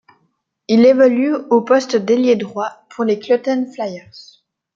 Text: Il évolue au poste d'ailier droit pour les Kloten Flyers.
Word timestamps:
Il 0.67 0.83
évolue 0.87 1.35
au 1.51 1.61
poste 1.61 1.95
d'ailier 1.95 2.35
droit 2.35 2.85
pour 2.89 3.03
les 3.05 3.19
Kloten 3.19 3.71
Flyers. 3.71 4.41